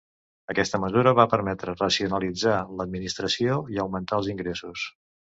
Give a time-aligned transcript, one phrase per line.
[0.51, 4.87] Aquesta mesura va permetre racionalitzar l'administració i augmentar els ingressos.